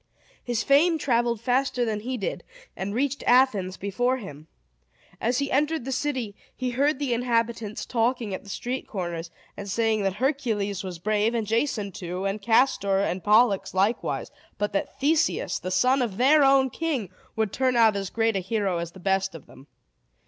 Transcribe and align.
His 0.43 0.63
fame 0.63 0.97
traveled 0.97 1.39
faster 1.41 1.85
than 1.85 1.99
he 1.99 2.17
did, 2.17 2.43
and 2.75 2.95
reached 2.95 3.23
Athens 3.27 3.77
before 3.77 4.17
him. 4.17 4.47
As 5.19 5.37
he 5.37 5.51
entered 5.51 5.85
the 5.85 5.91
city, 5.91 6.35
he 6.55 6.71
heard 6.71 6.97
the 6.97 7.13
inhabitants 7.13 7.85
talking 7.85 8.33
at 8.33 8.41
the 8.43 8.49
street 8.49 8.87
corners, 8.87 9.29
and 9.55 9.69
saying 9.69 10.01
that 10.01 10.13
Hercules 10.15 10.83
was 10.83 10.97
brave, 10.97 11.35
and 11.35 11.45
Jason 11.45 11.91
too, 11.91 12.25
and 12.25 12.41
Castor 12.41 12.97
and 12.97 13.23
Pollux 13.23 13.75
likewise, 13.75 14.31
but 14.57 14.73
that 14.73 14.99
Theseus, 14.99 15.59
the 15.59 15.69
son 15.69 16.01
of 16.01 16.17
their 16.17 16.43
own 16.43 16.71
king, 16.71 17.11
would 17.35 17.53
turn 17.53 17.75
out 17.75 17.95
as 17.95 18.09
great 18.09 18.35
a 18.35 18.39
hero 18.39 18.79
as 18.79 18.93
the 18.93 18.99
best 18.99 19.35
of 19.35 19.45
them. 19.45 19.67